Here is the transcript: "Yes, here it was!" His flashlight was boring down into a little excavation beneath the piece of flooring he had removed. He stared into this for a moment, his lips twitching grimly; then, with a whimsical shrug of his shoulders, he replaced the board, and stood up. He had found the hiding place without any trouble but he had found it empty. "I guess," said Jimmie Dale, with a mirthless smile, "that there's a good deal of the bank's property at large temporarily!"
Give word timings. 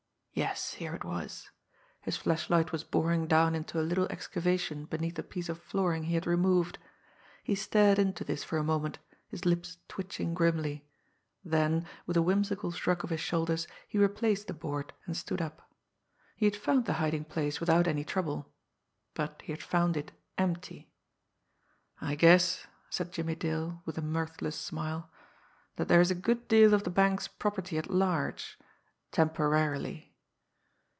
"Yes, 0.33 0.73
here 0.75 0.95
it 0.95 1.03
was!" 1.03 1.49
His 1.99 2.15
flashlight 2.15 2.71
was 2.71 2.85
boring 2.85 3.27
down 3.27 3.53
into 3.53 3.79
a 3.81 3.83
little 3.83 4.07
excavation 4.09 4.85
beneath 4.85 5.15
the 5.15 5.23
piece 5.23 5.49
of 5.49 5.61
flooring 5.61 6.03
he 6.05 6.15
had 6.15 6.25
removed. 6.25 6.79
He 7.43 7.53
stared 7.53 7.99
into 7.99 8.23
this 8.23 8.41
for 8.43 8.57
a 8.57 8.63
moment, 8.63 8.97
his 9.27 9.43
lips 9.45 9.77
twitching 9.89 10.33
grimly; 10.33 10.87
then, 11.43 11.85
with 12.07 12.15
a 12.15 12.21
whimsical 12.21 12.71
shrug 12.71 13.03
of 13.03 13.09
his 13.09 13.19
shoulders, 13.19 13.67
he 13.89 13.99
replaced 13.99 14.47
the 14.47 14.53
board, 14.53 14.93
and 15.05 15.17
stood 15.17 15.41
up. 15.41 15.69
He 16.37 16.45
had 16.45 16.55
found 16.55 16.85
the 16.85 16.93
hiding 16.93 17.25
place 17.25 17.59
without 17.59 17.85
any 17.85 18.05
trouble 18.05 18.51
but 19.13 19.41
he 19.43 19.51
had 19.51 19.61
found 19.61 19.97
it 19.97 20.13
empty. 20.37 20.89
"I 21.99 22.15
guess," 22.15 22.67
said 22.89 23.11
Jimmie 23.11 23.35
Dale, 23.35 23.81
with 23.85 23.97
a 23.97 24.01
mirthless 24.01 24.57
smile, 24.59 25.11
"that 25.75 25.89
there's 25.89 26.09
a 26.09 26.15
good 26.15 26.47
deal 26.47 26.73
of 26.73 26.83
the 26.85 26.89
bank's 26.89 27.27
property 27.27 27.77
at 27.77 27.91
large 27.91 28.57
temporarily!" 29.11 30.07